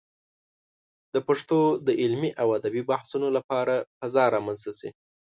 [1.13, 4.89] د پښتو د علمي او ادبي بحثونو لپاره فضا رامنځته شي.